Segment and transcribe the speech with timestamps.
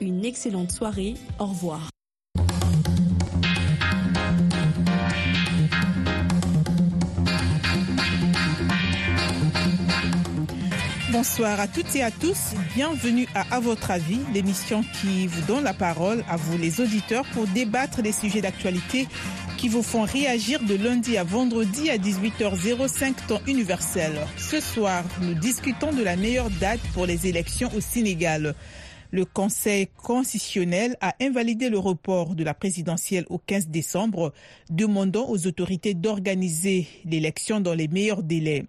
[0.00, 1.14] Une excellente soirée.
[1.38, 1.88] Au revoir.
[11.12, 12.54] Bonsoir à toutes et à tous.
[12.74, 17.24] Bienvenue à À votre avis, l'émission qui vous donne la parole à vous les auditeurs
[17.32, 19.08] pour débattre des sujets d'actualité
[19.58, 24.12] qui vous font réagir de lundi à vendredi à 18h05 temps universel.
[24.38, 28.54] Ce soir, nous discutons de la meilleure date pour les élections au Sénégal.
[29.12, 34.32] Le Conseil constitutionnel a invalidé le report de la présidentielle au 15 décembre,
[34.70, 38.66] demandant aux autorités d'organiser l'élection dans les meilleurs délais.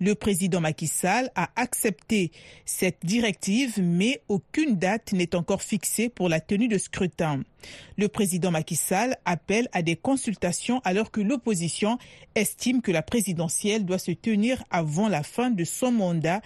[0.00, 2.32] Le président Macky Sall a accepté
[2.64, 7.42] cette directive, mais aucune date n'est encore fixée pour la tenue de scrutin.
[7.96, 11.98] Le président Macky Sall appelle à des consultations alors que l'opposition
[12.34, 16.40] estime que la présidentielle doit se tenir avant la fin de son mandat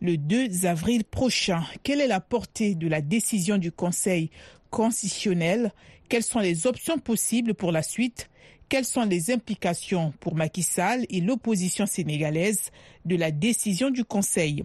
[0.00, 1.62] le 2 avril prochain.
[1.82, 4.30] Quelle est la portée de la décision du Conseil
[4.70, 5.72] constitutionnel?
[6.08, 8.28] Quelles sont les options possibles pour la suite?
[8.68, 12.70] Quelles sont les implications pour Macky Sall et l'opposition sénégalaise
[13.04, 14.64] de la décision du Conseil?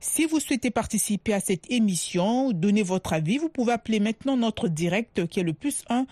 [0.00, 4.68] Si vous souhaitez participer à cette émission, donner votre avis, vous pouvez appeler maintenant notre
[4.68, 6.06] direct qui est le plus 1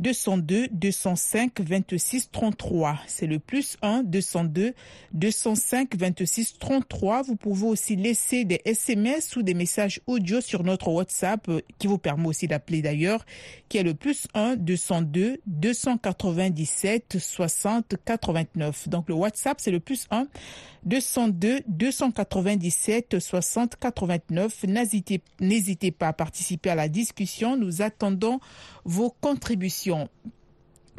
[0.00, 2.98] 202 205 26 33.
[3.06, 4.74] C'est le plus 1 202
[5.12, 7.22] 205 26 33.
[7.22, 11.86] Vous pouvez aussi laisser des SMS ou des messages audio sur notre WhatsApp euh, qui
[11.86, 13.26] vous permet aussi d'appeler d'ailleurs,
[13.68, 18.88] qui est le plus 1 202 297 60 89.
[18.88, 20.26] Donc le WhatsApp c'est le plus 1
[20.84, 24.64] 202 297 60 89.
[25.40, 27.56] N'hésitez pas à participer à la discussion.
[27.56, 28.40] Nous attendons
[28.84, 30.08] vos contributions.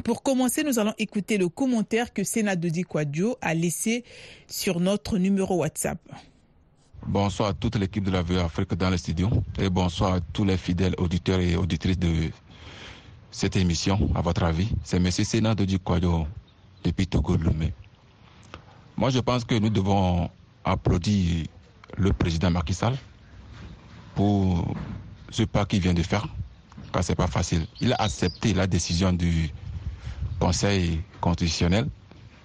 [0.04, 4.04] Pour commencer, nous allons écouter le commentaire que Sénadodi Quadio a laissé
[4.48, 6.00] sur notre numéro WhatsApp.
[7.06, 10.44] Bonsoir à toute l'équipe de la Vue Afrique dans le studio et bonsoir à tous
[10.44, 12.30] les fidèles auditeurs et auditrices de
[13.30, 14.10] cette émission.
[14.14, 15.10] À votre avis, c'est M.
[15.10, 16.26] Sénadodi Quadio
[16.84, 17.36] depuis Togo.
[19.02, 20.30] Moi, je pense que nous devons
[20.64, 21.46] applaudir
[21.98, 22.94] le président Macky Sall
[24.14, 24.76] pour
[25.28, 26.24] ce pas qu'il vient de faire,
[26.92, 27.66] car c'est pas facile.
[27.80, 29.50] Il a accepté la décision du
[30.38, 31.88] Conseil constitutionnel.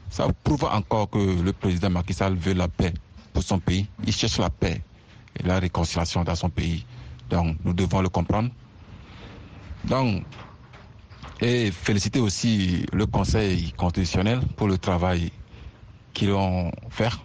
[0.09, 2.91] Ça prouve encore que le président Macky Sall veut la paix
[3.33, 3.85] pour son pays.
[4.07, 4.81] Il cherche la paix
[5.39, 6.87] et la réconciliation dans son pays.
[7.29, 8.49] Donc, nous devons le comprendre.
[9.83, 10.23] Donc,
[11.39, 15.31] et féliciter aussi le Conseil constitutionnel pour le travail
[16.17, 17.19] qu'ils vont faire.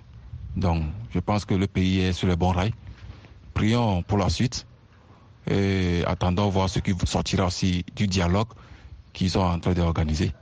[0.55, 0.83] Donc,
[1.15, 2.73] je pense que le pays est sur le bon rail.
[3.55, 4.67] Prions pour la suite
[5.51, 8.49] et attendons voir ce qui sortira aussi du dialogue
[9.15, 10.33] qu'ils sont en train d'organiser.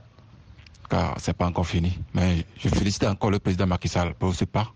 [0.89, 1.97] Car c'est pas encore fini.
[2.13, 4.67] Mais je félicite encore le président Macky Sall pour ce pas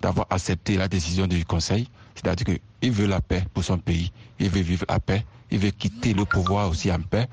[0.00, 1.88] d'avoir accepté la décision du Conseil.
[2.14, 2.46] C'est-à-dire
[2.80, 4.12] qu'il veut la paix pour son pays.
[4.38, 5.24] Il veut vivre la paix.
[5.50, 7.26] Il veut quitter le pouvoir aussi en paix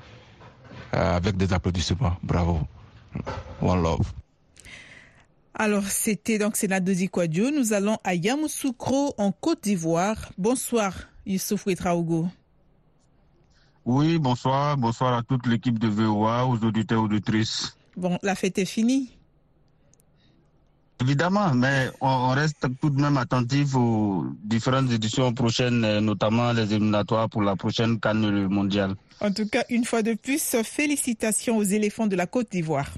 [0.94, 2.16] euh, avec des applaudissements.
[2.24, 2.60] Bravo.
[3.62, 4.12] One love.
[5.62, 7.50] Alors, c'était donc Sénadozi Kwadjo.
[7.50, 10.32] Nous allons à Yamoussoukro, en Côte d'Ivoire.
[10.38, 10.94] Bonsoir,
[11.26, 12.28] Youssouf Ouetraogo.
[13.84, 14.78] Oui, bonsoir.
[14.78, 17.76] Bonsoir à toute l'équipe de VOA, aux auditeurs et auditrices.
[17.94, 19.10] Bon, la fête est finie.
[21.02, 27.28] Évidemment, mais on reste tout de même attentif aux différentes éditions prochaines, notamment les éliminatoires
[27.28, 28.94] pour la prochaine Cannes mondiale.
[29.20, 32.88] En tout cas, une fois de plus, félicitations aux éléphants de la Côte d'Ivoire.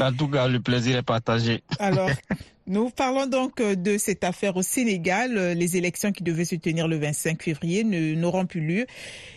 [0.00, 1.62] En tout cas, le plaisir est partagé.
[1.78, 2.10] Alors,
[2.66, 5.34] nous parlons donc de cette affaire au Sénégal.
[5.52, 8.86] Les élections qui devaient se tenir le 25 février n'auront plus lieu.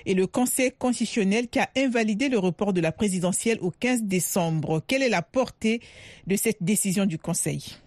[0.06, 4.82] Et le Conseil constitutionnel qui a invalidé le report de la présidentielle au 15 décembre.
[4.86, 5.82] Quelle est la portée
[6.28, 7.78] de cette décision du Conseil?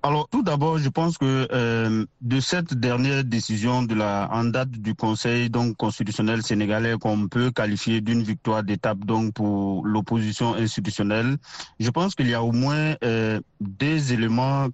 [0.00, 4.70] Alors, tout d'abord, je pense que euh, de cette dernière décision de la en date
[4.70, 11.36] du Conseil donc constitutionnel sénégalais qu'on peut qualifier d'une victoire d'étape donc pour l'opposition institutionnelle,
[11.80, 14.68] je pense qu'il y a au moins euh, des éléments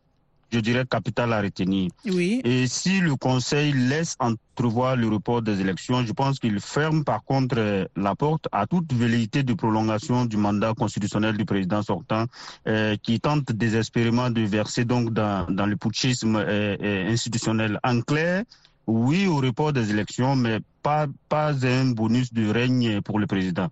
[0.53, 1.91] je dirais, capital à retenir.
[2.07, 2.41] Oui.
[2.45, 7.25] Et si le Conseil laisse entrevoir le report des élections, je pense qu'il ferme par
[7.25, 12.27] contre euh, la porte à toute velléité de prolongation du mandat constitutionnel du président sortant,
[12.69, 16.77] euh, qui tente désespérément de verser donc dans, dans le putschisme euh
[17.09, 17.79] institutionnel.
[17.83, 18.45] En clair,
[18.87, 23.69] oui au report des élections, mais pas, pas un bonus de règne pour le président.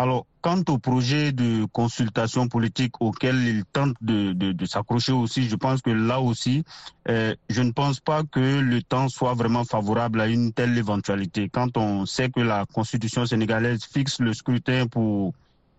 [0.00, 5.82] Alors, quant au projet de consultation politique auquel il tente de, s'accrocher aussi, je pense
[5.82, 6.64] que là aussi,
[7.10, 11.50] euh, je ne pense pas que le temps soit vraiment favorable à une telle éventualité.
[11.52, 15.34] Quand on sait que la constitution sénégalaise fixe le scrutin pour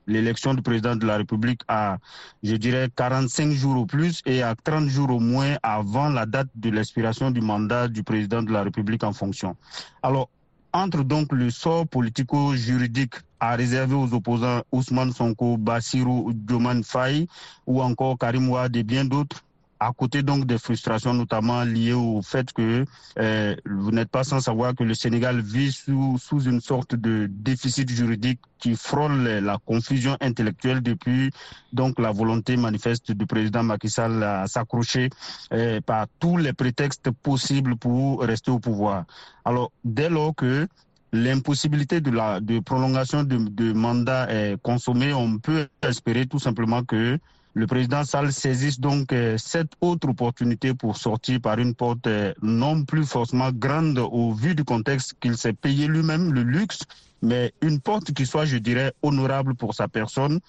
[0.06, 1.98] l'élection du président de la République à,
[2.44, 6.50] je dirais, 45 jours au plus et à 30 jours au moins avant la date
[6.54, 9.56] de l'expiration du mandat du président de la République en fonction.
[10.04, 10.30] Alors,
[10.74, 17.28] entre donc le sort politico-juridique à réserver aux opposants Ousmane Sonko, Bassirou Dioman Faye
[17.66, 19.44] ou encore Karim Ouad et bien d'autres,
[19.82, 22.86] à côté donc des frustrations notamment liées au fait que
[23.18, 27.28] euh, vous n'êtes pas sans savoir que le Sénégal vit sous, sous une sorte de
[27.28, 31.32] déficit juridique qui frôle la confusion intellectuelle depuis
[31.74, 35.10] donc la volonté manifeste du président Macky Sall à s'accrocher
[35.52, 39.06] euh, par tous les prétextes possibles pour rester au pouvoir.
[39.46, 40.68] Alors dès lors que
[41.12, 46.84] l'impossibilité de la de prolongation de, de mandat est consommée, on peut espérer tout simplement
[46.84, 47.18] que
[47.54, 52.34] le président Sall saisisse donc euh, cette autre opportunité pour sortir par une porte euh,
[52.42, 56.80] non plus forcément grande au vu du contexte qu'il s'est payé lui-même le luxe,
[57.22, 60.40] mais une porte qui soit, je dirais, honorable pour sa personne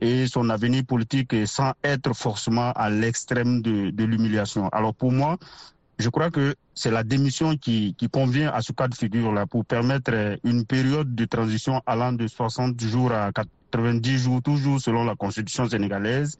[0.00, 4.68] et son avenir politique sans être forcément à l'extrême de, de l'humiliation.
[4.68, 5.38] Alors pour moi,
[6.00, 10.12] je crois que c'est la démission qui, convient à ce cas de figure-là pour permettre
[10.14, 15.14] euh, une période de transition allant de 60 jours à 90 jours, toujours selon la
[15.14, 16.38] constitution sénégalaise,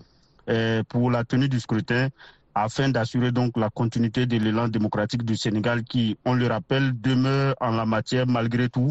[0.49, 2.09] euh, pour la tenue du scrutin
[2.55, 7.55] afin d'assurer donc la continuité de l'élan démocratique du Sénégal qui, on le rappelle, demeure
[7.61, 8.91] en la matière malgré tout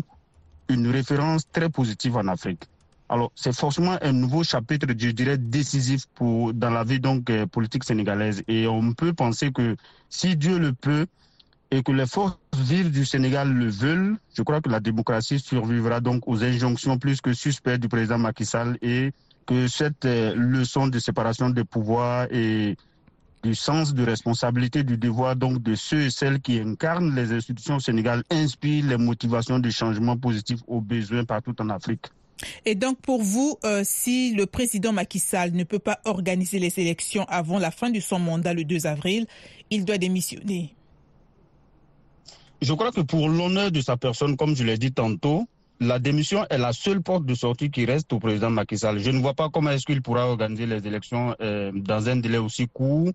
[0.70, 2.64] une référence très positive en Afrique.
[3.12, 7.48] Alors, c'est forcément un nouveau chapitre, je dirais, décisif pour, dans la vie donc, euh,
[7.48, 8.44] politique sénégalaise.
[8.48, 9.76] Et on peut penser que
[10.10, 11.08] si Dieu le peut
[11.72, 16.02] et que les forces vives du Sénégal le veulent, je crois que la démocratie survivra
[16.02, 19.12] donc aux injonctions plus que suspectes du président Macky Sall et
[19.48, 22.78] que cette euh, leçon de séparation des pouvoirs et
[23.42, 27.78] du sens de responsabilité, du devoir donc de ceux et celles qui incarnent les institutions
[27.78, 32.06] au Sénégal inspire les motivations de changement positif aux besoins partout en Afrique.
[32.66, 36.80] Et donc pour vous, euh, si le président Macky Sall ne peut pas organiser les
[36.80, 39.26] élections avant la fin de son mandat le 2 avril,
[39.70, 40.74] il doit démissionner.
[42.62, 45.48] Je crois que pour l'honneur de sa personne, comme je l'ai dit tantôt,
[45.80, 49.00] la démission est la seule porte de sortie qui reste au président Macky Sall.
[49.00, 52.38] Je ne vois pas comment est-ce qu'il pourra organiser les élections euh, dans un délai
[52.38, 53.10] aussi court.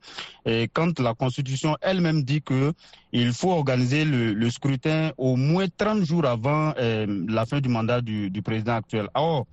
[0.73, 2.73] Quand la Constitution elle-même dit que
[3.13, 8.01] il faut organiser le, scrutin au moins 30 jours avant euh, la fin du mandat
[8.01, 9.09] du, président actuel.
[9.15, 9.47] Or,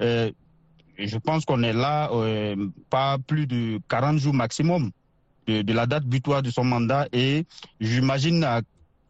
[0.00, 0.30] euh,
[0.98, 2.10] je pense qu'on est là
[2.90, 4.90] pas plus de 40 jours maximum
[5.46, 7.44] de, la date butoir de son mandat et
[7.80, 8.44] j'imagine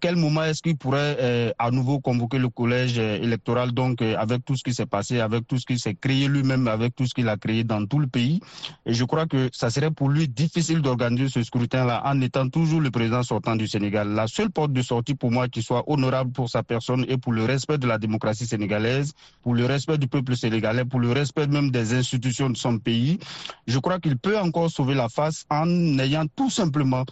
[0.00, 4.16] quel moment est-ce qu'il pourrait euh, à nouveau convoquer le collège euh, électoral, donc euh,
[4.16, 7.06] avec tout ce qui s'est passé, avec tout ce qu'il s'est créé lui-même, avec tout
[7.06, 8.40] ce qu'il a créé dans tout le pays.
[8.86, 12.80] Et je crois que ça serait pour lui difficile d'organiser ce scrutin-là en étant toujours
[12.80, 14.08] le président sortant du Sénégal.
[14.10, 17.32] La seule porte de sortie pour moi qui soit honorable pour sa personne et pour
[17.32, 19.12] le respect de la démocratie sénégalaise,
[19.42, 23.18] pour le respect du peuple sénégalais, pour le respect même des institutions de son pays,
[23.66, 27.04] je crois qu'il peut encore sauver la face en ayant tout simplement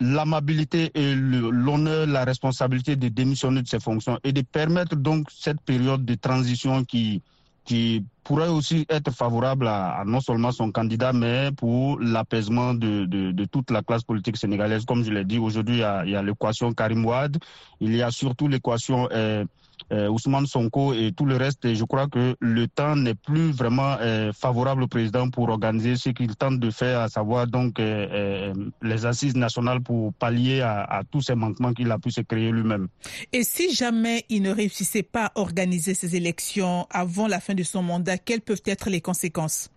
[0.00, 5.60] l'amabilité et l'honneur, la responsabilité de démissionner de ses fonctions et de permettre donc cette
[5.62, 7.22] période de transition qui,
[7.68, 13.04] qui pourrait aussi être favorable à, à non seulement son candidat, mais pour l'apaisement de,
[13.04, 14.86] de, de, toute la classe politique sénégalaise.
[14.86, 17.36] Comme je l'ai dit, aujourd'hui, il y a, l'équation Karim Ouad,
[17.80, 19.44] il y a surtout l'équation euh, euh,
[19.90, 21.74] Ousmane Sonko et tout le reste.
[21.74, 26.10] Je crois que le temps n'est plus vraiment euh, favorable au président pour organiser ce
[26.10, 30.82] qu'il tente de faire, à savoir donc euh, euh les assises nationales pour pallier à,
[30.82, 32.88] à tous ces manquements qu'il a pu se créer lui-même.
[33.32, 37.62] Et si jamais il ne réussissait pas à organiser ces élections avant la fin de
[37.62, 39.70] son mandat, quelles peuvent être les conséquences?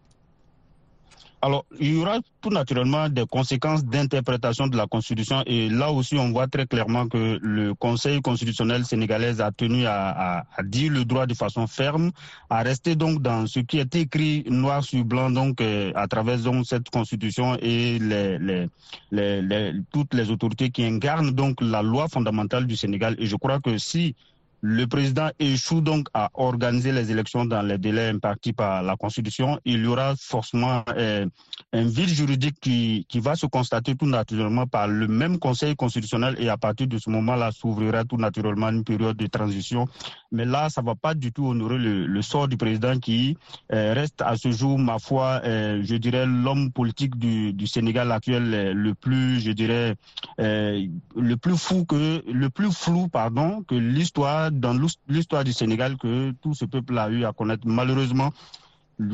[1.43, 6.15] Alors, il y aura tout naturellement des conséquences d'interprétation de la Constitution et là aussi,
[6.17, 10.91] on voit très clairement que le Conseil constitutionnel sénégalais a tenu à, à, à, dire
[10.91, 12.11] le droit de façon ferme,
[12.49, 16.37] à rester donc dans ce qui est écrit noir sur blanc donc euh, à travers
[16.39, 22.07] donc cette Constitution et les, les, les, toutes les autorités qui incarnent donc la loi
[22.07, 23.15] fondamentale du Sénégal.
[23.17, 24.15] Et je crois que si
[24.61, 29.59] le président échoue donc à organiser les élections dans les délais impartis par la Constitution.
[29.65, 31.25] Il y aura forcément euh,
[31.73, 36.35] un vide juridique qui, qui va se constater tout naturellement par le même Conseil constitutionnel
[36.37, 39.87] et à partir de ce moment-là s'ouvrira tout naturellement une période de transition.
[40.31, 43.37] Mais là, ça ne va pas du tout honorer le, sort du président qui
[43.73, 48.11] euh, reste à ce jour, ma foi, euh, je dirais, l'homme politique du, du, Sénégal
[48.11, 49.95] actuel le plus, je dirais,
[50.37, 56.31] le plus fou que, le plus flou, pardon, que l'histoire dans l'histoire du Sénégal que
[56.41, 57.67] tout ce peuple a eu à connaître.
[57.67, 58.31] Malheureusement,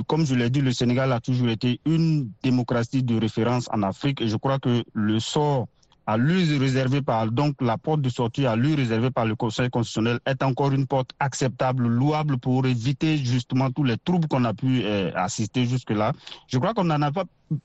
[0.07, 4.21] comme je l'ai dit, le Sénégal a toujours été une démocratie de référence en Afrique
[4.21, 5.67] et je crois que le sort
[6.07, 9.69] à lui réservée par donc la porte de sortie à lui réservée par le Conseil
[9.69, 14.53] constitutionnel est encore une porte acceptable, louable pour éviter justement tous les troubles qu'on a
[14.53, 16.13] pu euh, assister jusque-là.
[16.47, 17.11] Je crois qu'on n'en a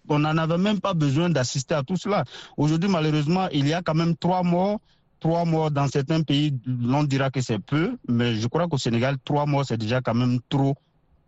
[0.09, 2.25] on n'en avait même pas besoin d'assister à tout cela.
[2.57, 4.81] Aujourd'hui, malheureusement, il y a quand même trois morts
[5.21, 9.15] trois morts dans certains pays, l'on dira que c'est peu, mais je crois qu'au Sénégal,
[9.25, 10.75] trois morts, c'est déjà quand même trop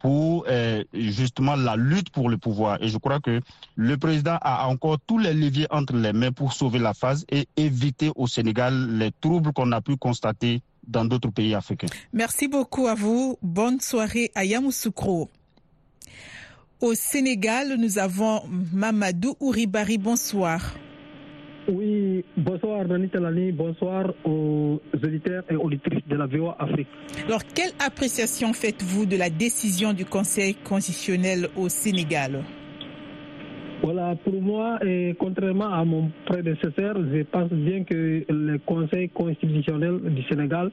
[0.05, 2.77] pour euh, justement la lutte pour le pouvoir.
[2.83, 3.41] Et je crois que
[3.75, 7.49] le président a encore tous les leviers entre les mains pour sauver la phase et
[7.57, 11.87] éviter au Sénégal les troubles qu'on a pu constater dans d'autres pays africains.
[12.13, 13.39] Merci beaucoup à vous.
[13.41, 15.31] Bonne soirée à Yamoussoukro.
[16.83, 18.43] Au Sénégal, nous avons
[18.75, 19.97] Mamadou Ouribari.
[19.97, 20.61] Bonsoir.
[21.66, 26.88] Oui, bonsoir Dani Talani, bonsoir aux auditeurs et auditrices de la VOA Afrique.
[27.26, 32.42] Alors, quelle appréciation faites-vous de la décision du Conseil constitutionnel au Sénégal?
[33.83, 40.00] Voilà, pour moi, et contrairement à mon prédécesseur, je pense bien que le Conseil constitutionnel
[40.14, 40.71] du Sénégal,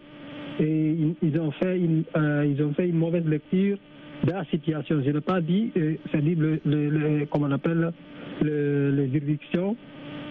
[0.59, 3.77] et ils, ont fait une, euh, ils ont fait une mauvaise lecture
[4.25, 5.01] de la situation.
[5.05, 7.93] Je n'ai pas dit, euh, c'est-à-dire, le, le, le, comment on appelle,
[8.41, 9.77] le, les juridictions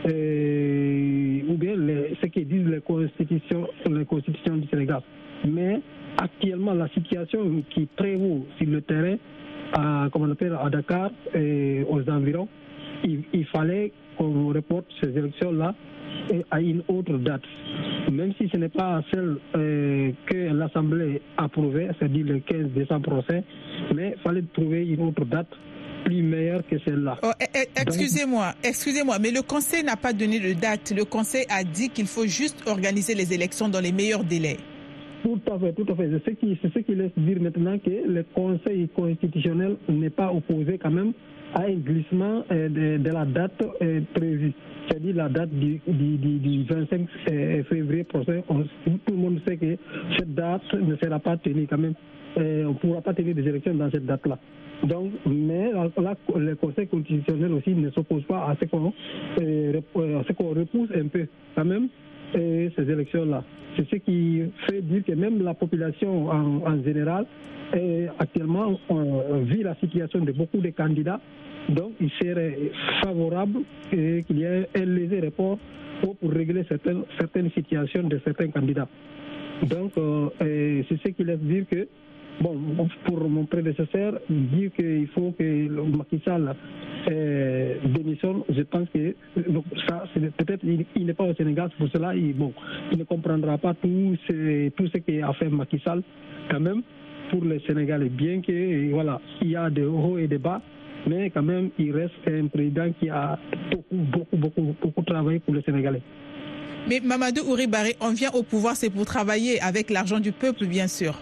[0.06, 1.74] euh, ou bien
[2.20, 5.00] ce que disent les constitutions, les constitutions du Sénégal.
[5.46, 5.80] Mais
[6.18, 9.16] actuellement, la situation qui prévaut sur le terrain,
[9.74, 12.48] à, comme on appelle, à Dakar et aux environs,
[13.04, 15.74] il, fallait qu'on reporte ces élections-là
[16.50, 17.42] à une autre date.
[18.10, 23.10] Même si ce n'est pas celle euh, que l'Assemblée a approuvée, c'est-à-dire le 15 décembre
[23.22, 23.42] prochain,
[23.94, 25.48] mais il fallait trouver une autre date
[26.04, 27.18] plus meilleure que celle-là.
[27.22, 27.30] Oh,
[27.76, 30.92] excusez-moi, excusez-moi, mais le Conseil n'a pas donné de date.
[30.96, 34.56] Le Conseil a dit qu'il faut juste organiser les élections dans les meilleurs délais.
[35.22, 36.10] Tout à fait, tout à fait.
[36.24, 40.78] C'est ce qui, ce qui laisse dire maintenant que le Conseil constitutionnel n'est pas opposé
[40.78, 41.12] quand même
[41.54, 44.52] à un glissement euh, de, de, la date euh, prévue,
[44.88, 48.40] c'est-à-dire la date du, du, du, du 25 euh, février prochain.
[48.48, 49.76] On, tout le monde sait que
[50.16, 51.94] cette date ne sera pas tenue quand même.
[52.36, 54.38] On ne pourra pas tenir des élections dans cette date-là.
[54.84, 58.92] Donc, mais là, le Conseil constitutionnel aussi ne s'oppose pas à ce qu'on
[59.40, 61.88] euh, qu repousse un peu quand même
[62.34, 63.44] euh, ces élections-là.
[63.76, 67.26] C'est ce qui fait dire que même la population en, général,
[67.72, 71.20] est actuellement, on vit la situation de beaucoup de candidats.
[71.68, 72.56] Donc, il serait
[73.02, 73.60] favorable
[73.90, 75.58] qu'il y ait un léger report
[76.02, 78.88] pour, régler certaines, certaines situations de certains candidats.
[79.62, 80.30] Donc, euh,
[80.88, 81.86] c'est ce qui laisse dire que
[82.40, 82.56] Bon,
[83.04, 86.54] pour mon prédécesseur, dire qu'il faut que Macky Sall
[87.10, 89.14] euh, démissionne, je pense que
[89.86, 90.04] ça,
[90.38, 92.54] peut-être il, il n'est pas au Sénégal, pour cela, il, bon,
[92.92, 96.02] il ne comprendra pas tout ce, tout ce qu'a fait Macky Sall,
[96.50, 96.80] quand même,
[97.30, 98.08] pour les Sénégalais.
[98.08, 100.62] Bien que, voilà, il y a des hauts et des bas,
[101.06, 103.38] mais quand même, il reste un président qui a
[103.70, 106.00] beaucoup, beaucoup, beaucoup, beaucoup travaillé pour les Sénégalais.
[106.88, 110.86] Mais Mamadou Ouribari, on vient au pouvoir, c'est pour travailler avec l'argent du peuple, bien
[110.88, 111.14] sûr.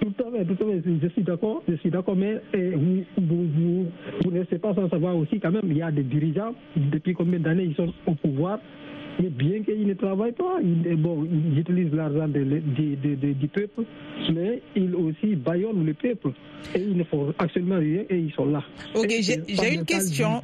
[0.00, 3.04] Tout à fait, tout à fait, je suis d'accord, je suis d'accord, mais eh, vous,
[3.16, 3.86] vous, vous,
[4.24, 7.14] vous ne savez pas sans savoir aussi quand même, il y a des dirigeants, depuis
[7.14, 8.58] combien d'années ils sont au pouvoir,
[9.18, 13.82] et bien qu'ils ne travaillent pas, ils, bon, ils utilisent l'argent du peuple,
[14.34, 16.30] mais ils aussi baillonnent le peuple.
[16.74, 18.62] Et ils ne font absolument rien et ils sont là.
[18.94, 20.40] Ok, j'ai une question.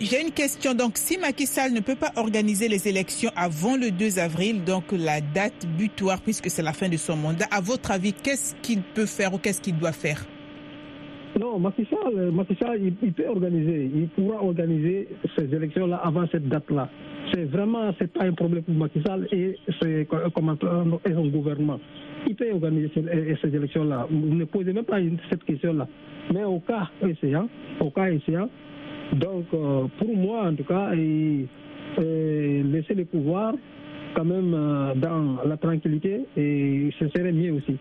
[0.00, 0.74] J'ai une question.
[0.74, 4.84] Donc, si Macky Sall ne peut pas organiser les élections avant le 2 avril, donc
[4.92, 8.82] la date butoir, puisque c'est la fin de son mandat, à votre avis, qu'est-ce qu'il
[8.82, 10.24] peut faire ou qu'est-ce qu'il doit faire?
[11.38, 16.26] Non, Macky Sall, Macky Sall il, il, peut organiser, il pourra organiser ces élections-là avant
[16.30, 16.90] cette date-là.
[17.32, 21.80] C'est vraiment, c'est pas un problème pour Macky Sall et, et son gouvernement.
[22.26, 23.02] Il peut organiser ces,
[23.40, 24.06] ces élections-là.
[24.10, 24.98] Vous ne posez même pas
[25.30, 25.88] cette question-là.
[26.32, 27.48] Mais au cas essayant,
[27.80, 28.48] au cas essayant,
[29.14, 31.46] donc euh, pour moi en tout cas, et,
[32.00, 33.54] et laisser le pouvoir
[34.14, 37.76] quand même euh, dans la tranquillité et ce serait mieux aussi.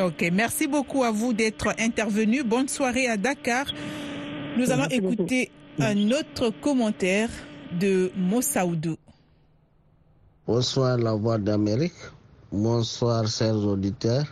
[0.00, 2.44] Ok, merci beaucoup à vous d'être intervenu.
[2.44, 3.66] Bonne soirée à Dakar.
[4.56, 5.90] Nous allons merci écouter beaucoup.
[5.90, 7.28] un autre commentaire
[7.72, 8.96] de Mossaoudou.
[10.46, 11.92] Bonsoir la voix d'Amérique.
[12.50, 14.24] Bonsoir chers auditeurs.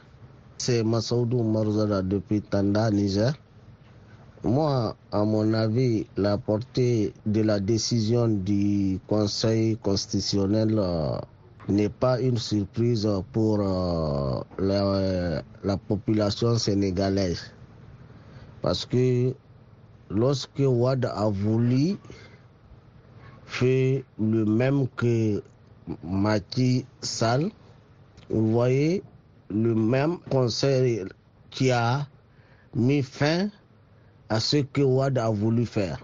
[0.59, 3.35] C'est Massaoudou Marzada depuis Tanda, Niger.
[4.43, 11.19] Moi, à mon avis, la portée de la décision du Conseil constitutionnel euh,
[11.69, 17.51] n'est pas une surprise pour euh, la, la, population sénégalaise.
[18.63, 19.35] Parce que
[20.11, 21.97] lorsque Ouad a voulu
[23.47, 25.43] faire le même que
[26.05, 27.51] Macky Sall,
[28.29, 29.03] vous voyez
[29.51, 31.05] le même conseil
[31.51, 32.07] qui a
[32.75, 33.49] mis fin
[34.29, 35.99] à ce que Ouad a voulu faire.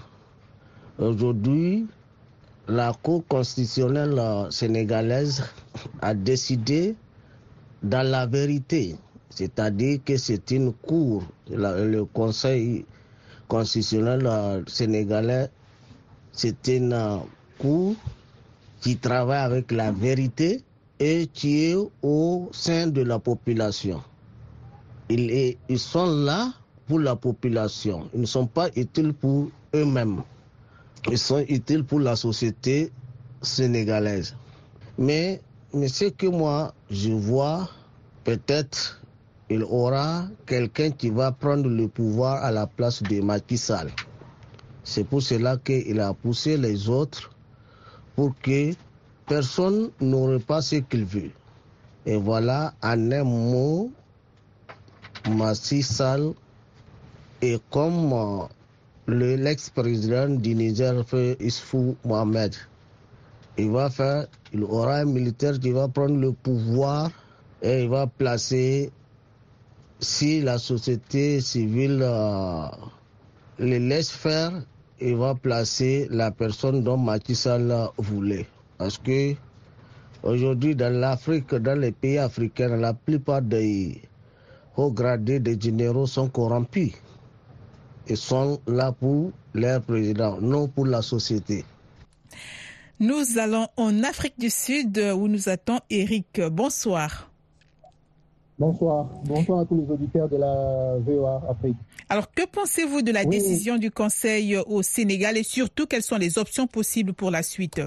[0.99, 1.87] Aujourd'hui,
[2.69, 4.21] la Cour constitutionnelle
[4.51, 5.43] sénégalaise
[6.01, 6.95] a décidé
[7.83, 8.97] dans la vérité,
[9.31, 12.87] c'est-à-dire que c'est une cour, le Conseil
[13.49, 15.51] constitutionnel sénégalais,
[16.33, 17.21] c'est une
[17.59, 17.95] cour
[18.81, 20.63] qui travaille avec la vérité
[20.99, 24.03] et qui est au sein de la population.
[25.09, 26.53] Ils, sont là
[26.87, 28.09] pour la population.
[28.15, 30.23] Ils ne sont pas utiles pour eux-mêmes.
[31.11, 32.91] Ils sont utiles pour la société
[33.43, 34.35] sénégalaise.
[34.99, 35.41] Mais,
[35.75, 37.69] mais ce que moi, je vois,
[38.25, 39.03] peut-être
[39.51, 43.91] il aura quelqu'un qui va prendre le pouvoir à la place de Macky Sall.
[44.85, 47.31] C'est pour cela qu'il a poussé les autres
[48.17, 48.73] pour que
[49.27, 51.31] personne n'aurait pas ce qu'il veut.
[52.05, 53.91] Et voilà, en un mot,
[55.31, 56.33] Macky Sall
[57.41, 58.47] est comme euh,
[59.37, 61.05] l'ex-président du Niger,
[61.41, 62.55] Isfou Mohamed.
[63.57, 67.11] Il va faire, il aura un militaire qui va prendre le pouvoir
[67.63, 68.91] et il va placer,
[70.01, 72.67] si la société civile euh,
[73.59, 74.53] le laisse faire,
[75.03, 78.47] il va placer la personne dont Macky Sall voulait.
[78.79, 79.35] Parce que
[80.23, 84.01] aujourd'hui, dans l'Afrique, dans les pays africains, la plupart des
[84.77, 86.93] hauts gradés des généraux sont corrompus.
[88.09, 91.65] Ils sont là pour leur président, non pour la société.
[93.01, 96.41] Nous allons en Afrique du Sud où nous attend Eric.
[96.51, 97.32] Bonsoir.
[98.63, 99.09] Bonsoir.
[99.27, 101.77] Bonsoir à tous les auditeurs de la VOA Afrique.
[102.09, 106.39] Alors, que pensez-vous de la décision du Conseil au Sénégal et surtout quelles sont les
[106.39, 107.81] options possibles pour la suite?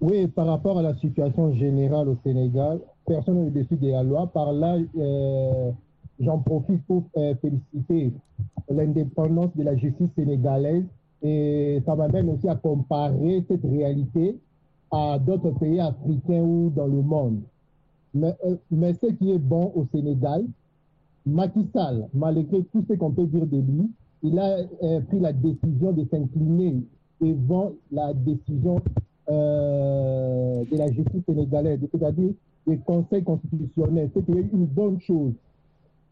[0.00, 4.26] Oui, par rapport à la situation générale au Sénégal, personne n'est dessus de la loi.
[4.32, 5.70] Par là, euh,
[6.18, 8.14] j'en profite pour euh, féliciter
[8.70, 10.84] l'indépendance de la justice sénégalaise
[11.22, 14.38] et ça m'amène aussi à comparer cette réalité
[14.90, 17.42] à d'autres pays africains ou dans le monde.
[18.14, 20.44] Mais, euh, mais ce qui est bon au Sénégal,
[21.26, 23.90] Macky Sall, malgré tout ce qu'on peut dire de lui,
[24.22, 26.82] il a euh, pris la décision de s'incliner
[27.20, 28.80] devant la décision
[29.30, 32.30] euh, de la justice sénégalaise, c'est-à-dire
[32.66, 35.32] du Conseil constitutionnel, ce qui est une bonne chose.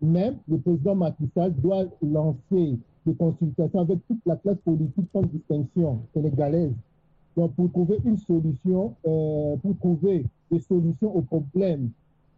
[0.01, 5.23] Mais le président Macky Sall doit lancer des consultations avec toute la classe politique sans
[5.23, 6.73] distinction sénégalaise
[7.37, 11.91] donc, pour trouver une solution, pour trouver des solutions aux problèmes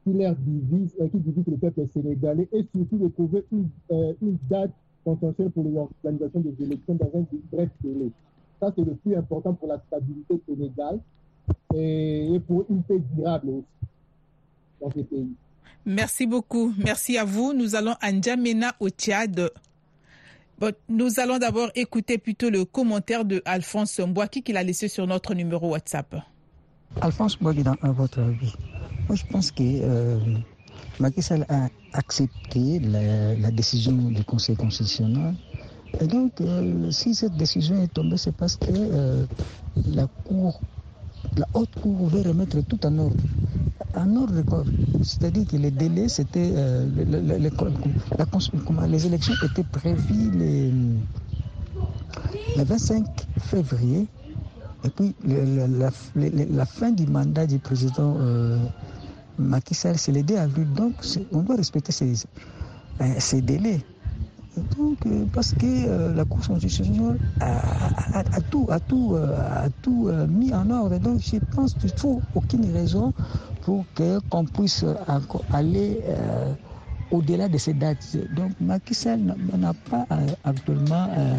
[0.04, 4.12] qui leur divisent, euh, qui divisent le peuple sénégalais et surtout de trouver une, euh,
[4.22, 4.72] une date
[5.04, 8.10] consensuelle pour l'organisation des élections dans un bref délai.
[8.60, 11.00] Ça, c'est le plus important pour la stabilité du Sénégal
[11.74, 13.64] et, pour une paix durable aussi
[14.80, 15.30] dans ces pays.
[15.86, 16.72] Merci beaucoup.
[16.78, 17.52] Merci à vous.
[17.54, 19.50] Nous allons à N'Djamena au Tchad.
[20.90, 25.32] Nous allons d'abord écouter plutôt le commentaire de Alphonse Mbouaki qu'il a laissé sur notre
[25.34, 26.16] numéro WhatsApp.
[27.00, 28.52] Alphonse Mbouaki, dans votre avis,
[29.08, 30.18] moi je pense que euh,
[30.98, 35.34] Macky Sall a accepté la, décision du Conseil constitutionnel.
[36.00, 39.26] Et donc, euh, si cette décision est tombée, c'est parce que euh,
[39.92, 40.60] la Cour,
[41.36, 43.16] la haute Cour veut remettre tout en ordre
[43.96, 44.64] en ordre
[45.02, 46.52] C'est-à-dire que les délais, c'était.
[46.54, 50.30] Euh, le, le, le, les élections étaient prévues
[52.56, 53.04] le 25
[53.38, 54.06] février.
[54.84, 55.90] Et puis la,
[56.50, 58.58] la, fin du mandat du président euh,
[59.38, 60.72] Macky Sall, c'est le 2 avril.
[60.72, 60.94] Donc
[61.32, 62.14] on doit respecter ces,
[63.18, 63.80] ces délais.
[64.76, 70.98] Donc, euh, parce que euh, la Cour constitutionnelle a, a, tout, euh, mis en ordre.
[70.98, 73.12] Donc, je pense qu'il ne faut aucune raison
[73.62, 73.84] pour
[74.28, 74.84] qu'on puisse
[75.52, 76.52] aller euh,
[77.10, 78.16] au-delà de ces dates.
[78.34, 79.20] Donc Macky Sall
[79.58, 81.38] n'a pas euh, actuellement euh,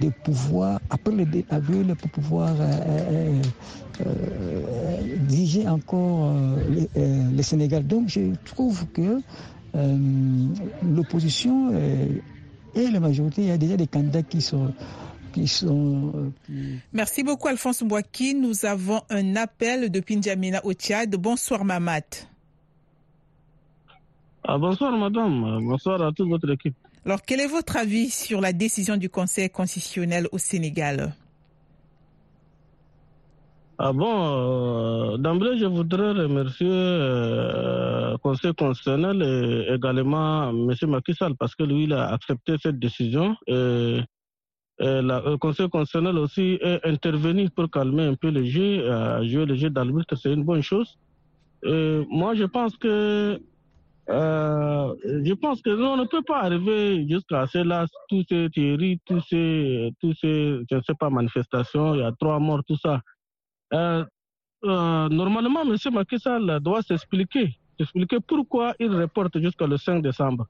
[0.00, 3.42] de pouvoir, après le avril, pour pouvoir euh,
[5.26, 6.32] diriger encore
[6.68, 6.88] le,
[7.36, 7.86] le, Sénégal.
[7.86, 9.20] Donc je trouve que
[10.84, 11.72] l'opposition
[12.74, 14.72] et la majorité, il y a déjà des candidats qui sont
[15.46, 16.32] sont,
[16.92, 18.34] Merci beaucoup Alphonse Mbouaki.
[18.34, 21.14] Nous avons un appel de Pinjamina au Tchad.
[21.16, 22.26] Bonsoir Mamat.
[24.44, 26.74] Ah, bonsoir madame, bonsoir à toute votre équipe.
[27.08, 31.14] Alors quel est votre avis sur la décision du Conseil constitutionnel au Sénégal?
[33.78, 40.74] Ah bon, euh, d'emblée, je voudrais remercier le euh, Conseil constitutionnel et également M.
[40.88, 43.34] Macky Sall parce que lui, il a accepté cette décision.
[43.46, 44.00] Et
[44.78, 49.54] le Conseil constitutionnel aussi est intervenu pour calmer un peu le jeu, euh, jouer le
[49.54, 50.98] jeu d'arbitre, c'est une bonne chose.
[51.64, 53.40] Euh, moi, je pense que
[55.24, 59.20] je pense que nous, on ne peut pas arriver jusqu'à cela, tous ces théories, tous
[59.28, 63.00] ces, tous ces, je ne sais pas, manifestations, il y a trois morts, tout ça.
[63.74, 64.04] Euh,
[64.64, 65.76] euh, normalement, M.
[65.92, 70.46] Macky Sall doit s'expliquer, s'expliquer pourquoi il reporte jusqu'à le 5 décembre.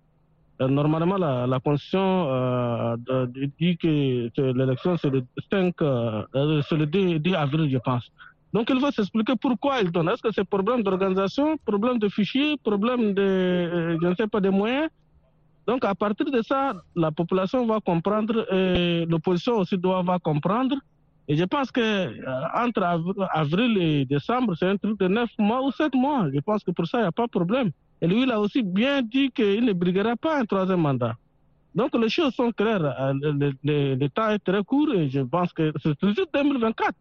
[0.61, 2.97] Euh, normalement, la, la Constitution
[3.59, 8.11] dit que, l'élection, c'est le 5, euh, c'est le 2, 2 avril, je pense.
[8.53, 10.09] Donc il va s'expliquer pourquoi il donne.
[10.09, 14.41] Est-ce que c'est problème d'organisation, problème de fichiers, problème de, euh, je ne sais pas,
[14.41, 14.89] des moyens?
[15.67, 20.77] Donc à partir de ça, la population va comprendre et l'opposition aussi doit va comprendre.
[21.31, 25.29] Et je pense que euh, entre av- avril et décembre, c'est un truc de 9
[25.39, 26.27] mois ou 7 mois.
[26.33, 27.71] Je pense que pour ça, il n'y a pas de problème.
[28.01, 31.15] Et lui, il a aussi bien dit qu'il ne briguera pas un troisième mandat.
[31.75, 32.83] Donc les choses sont claires.
[32.83, 33.13] Euh,
[33.63, 36.95] le temps est très court et je pense que c'est toujours 2024.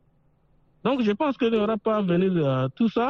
[0.88, 3.10] Donc je pense qu'il n'y aura pas à venir euh, tout ça.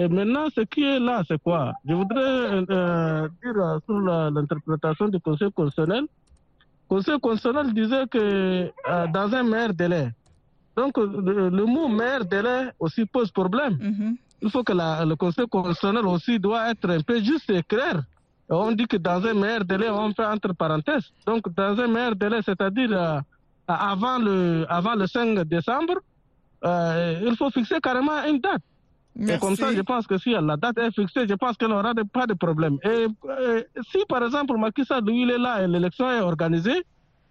[0.00, 1.62] Et maintenant, ce qui est là, c'est quoi?
[1.88, 3.98] Je voudrais euh, euh, dire euh, sur
[4.36, 6.04] l'interprétation du Conseil constitutionnel.
[6.04, 8.18] Le Conseil constitutionnel disait que
[8.92, 10.06] euh, dans un meilleur délai.
[10.76, 13.74] Donc le, le mot meilleur délai aussi pose problème.
[13.90, 14.10] Mhm.
[14.44, 17.96] Il faut que la- le Conseil constitutionnel aussi doit être un peu juste et clair.
[18.50, 21.08] Et on dit que dans un meilleur délai, on fait entre parenthèses.
[21.26, 23.18] Donc dans un meilleur délai, c'est-à-dire euh,
[23.66, 25.96] avant, le, avant le 5 décembre,
[26.64, 28.62] euh, il faut fixer carrément une date.
[29.34, 31.74] Et comme ça, je pense que si la date est fixée, je pense qu'il n'y
[31.74, 32.78] aura de- pas de problème.
[32.84, 36.82] Et euh, si, par exemple, Macky Sall, lui, il est là et l'élection est organisée,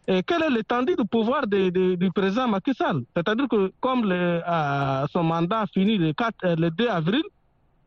[0.06, 3.04] et quelle est l'étendue du pouvoir de- de- du président Macky Sall?
[3.16, 7.24] C'est-à-dire que comme le- euh, son mandat finit le, 4, euh, le 2 avril,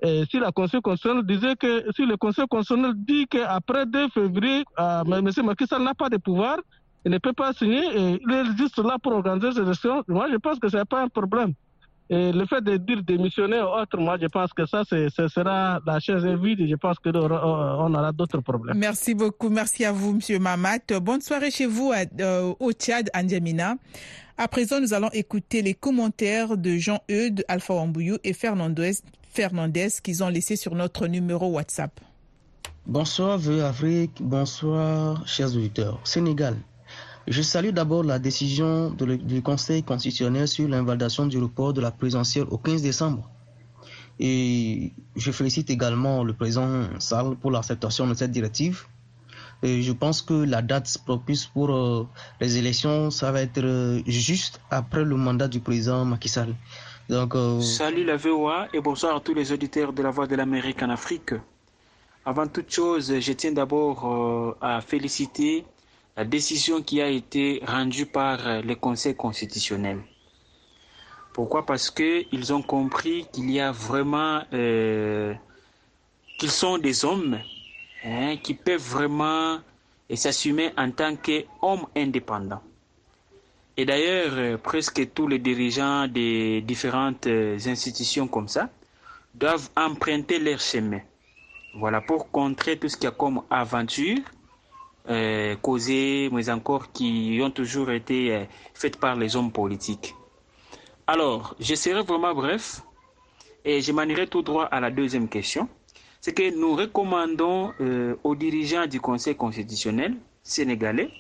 [0.03, 4.64] et si la Conseil constitutionnel disait que si le Conseil constitutionnel dit qu'après 2 février,
[4.79, 5.31] euh, M.
[5.44, 6.57] Macky Sall n'a pas de pouvoir,
[7.04, 10.26] il ne peut pas signer et il est juste là pour organiser ces élections, moi
[10.30, 11.54] je pense que ce n'est pas un problème.
[12.12, 15.78] Et le fait de dire démissionner ou autre, moi je pense que ça, ce sera
[15.86, 18.76] la chaise est vide et je pense qu'on aura, on aura d'autres problèmes.
[18.76, 19.48] Merci beaucoup.
[19.48, 20.80] Merci à vous, Monsieur Mamat.
[21.00, 23.76] Bonne soirée chez vous à- euh, au Tchad, N'Djamena.
[24.36, 28.92] À présent, nous allons écouter les commentaires de Jean-Eudes, Alpha Wambouyou et Fernandez,
[29.32, 31.92] Fernandez qu'ils ont laissés sur notre numéro WhatsApp.
[32.86, 34.16] Bonsoir, Vœux Afrique.
[34.20, 36.00] Bonsoir, chers auditeurs.
[36.02, 36.56] Sénégal.
[37.26, 42.46] Je salue d'abord la décision du Conseil constitutionnel sur l'invalidation du report de la présidentielle
[42.50, 43.28] au 15 décembre.
[44.18, 48.85] Et je félicite également le président Sall pour l'acceptation de cette directive.
[49.62, 52.06] Et je pense que la date propice pour euh,
[52.40, 56.54] les élections, ça va être euh, juste après le mandat du président Macky Sall.
[57.11, 60.35] Donc, euh, Salut la VOA et bonsoir à tous les auditeurs de la Voix de
[60.37, 61.35] l'Amérique en Afrique.
[62.24, 65.64] Avant toute chose, je tiens d'abord à féliciter
[66.16, 70.01] la décision qui a été rendue par euh, le Conseil constitutionnel.
[71.33, 71.64] Pourquoi?
[71.64, 74.42] Parce qu'ils ont compris qu'il y a vraiment...
[74.53, 75.35] euh,
[76.38, 77.38] qu'ils sont des hommes
[78.05, 79.59] hein, qui peuvent vraiment
[80.11, 82.62] euh, s'assumer en tant qu'hommes indépendants.
[83.77, 88.68] Et d'ailleurs, presque tous les dirigeants des différentes institutions comme ça
[89.35, 91.01] doivent emprunter leur chemin.
[91.75, 94.18] Voilà, pour contrer tout ce qu'il y a comme aventure
[95.08, 100.14] euh, causée, mais encore qui ont toujours été euh, faites par les hommes politiques.
[101.06, 102.82] Alors, je serai vraiment bref
[103.64, 105.68] et je m'en tout droit à la deuxième question.
[106.20, 111.10] C'est que nous recommandons euh, aux dirigeants du Conseil constitutionnel sénégalais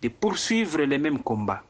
[0.00, 1.62] de poursuivre les mêmes combats.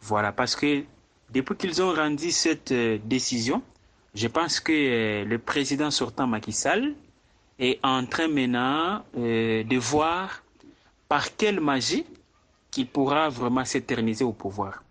[0.00, 0.84] Voilà, parce que
[1.32, 3.60] depuis qu'ils ont rendu cette décision,
[4.14, 6.94] je pense que le président sortant Macky Sall
[7.58, 10.42] est en train maintenant de voir
[11.10, 12.06] par quelle magie
[12.70, 14.84] qu'il pourra vraiment s'éterniser au pouvoir.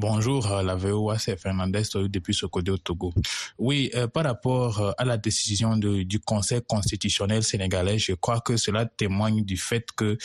[0.00, 3.12] Bonjour, euh, la VOA, c'est Fernandez euh, depuis Sokodé au Togo.
[3.58, 8.56] Oui, euh, par rapport à la décision de- du Conseil constitutionnel sénégalais, je crois que
[8.56, 10.16] cela témoigne du fait que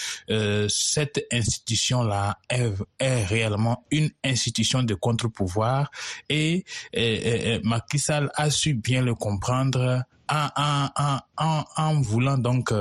[0.69, 5.89] cette institution-là est, est réellement une institution de contre-pouvoir
[6.29, 12.71] et, et, Macky Sall a su bien le comprendre en, en, en, en, voulant donc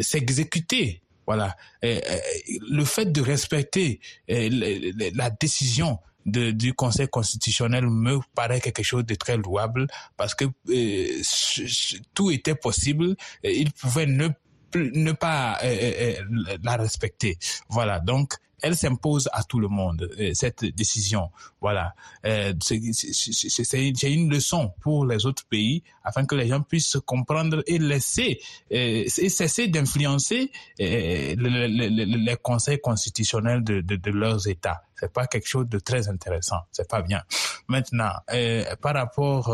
[0.00, 1.54] s'exécuter voilà.
[1.82, 9.14] Le fait de respecter la décision de- du Conseil constitutionnel me paraît quelque chose de
[9.14, 11.22] très louable parce que euh,
[12.14, 13.16] tout était possible.
[13.42, 14.28] Il pouvait ne,
[14.74, 16.14] ne pas euh, euh,
[16.48, 17.38] euh, la respecter.
[17.68, 18.00] Voilà.
[18.00, 21.30] Donc, elle s'impose à tout le monde, euh, cette décision.
[21.60, 21.94] Voilà.
[22.24, 27.78] Euh, c'est une leçon pour les autres pays afin que les gens puissent comprendre et
[27.78, 28.40] laisser
[28.72, 34.82] euh, cesser d'influencer le- le- le- le- les conseils constitutionnels de, de, leurs États.
[34.98, 36.60] c'est pas quelque chose de très intéressant.
[36.70, 37.22] C'est pas bien.
[37.68, 38.12] Maintenant,
[38.80, 39.48] par rapport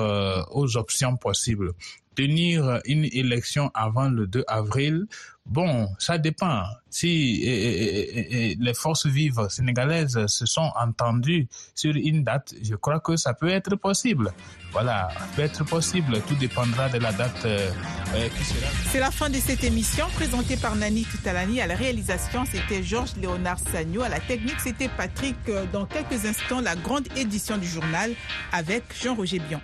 [0.53, 1.73] aux options possibles,
[2.19, 5.07] tenir une élection avant le 2 avril,
[5.47, 6.65] bon, ça dépend.
[6.91, 13.35] Si les forces vives sénégalaises se sont entendues sur une date, je crois que ça
[13.35, 14.33] peut être possible.
[14.73, 16.21] Voilà, ça peut être possible.
[16.27, 17.71] Tout dépendra de la date euh,
[18.37, 18.67] qui sera.
[18.91, 21.61] C'est la fin de cette émission présentée par Nani Tutalani.
[21.61, 24.03] À la réalisation, c'était Georges Léonard Sagno.
[24.03, 25.37] À la technique, c'était Patrick.
[25.73, 28.11] Dans quelques instants, la grande édition du journal
[28.53, 29.61] avec Jean-Roger Bion.